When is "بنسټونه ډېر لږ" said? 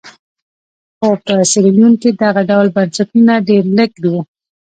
2.75-3.91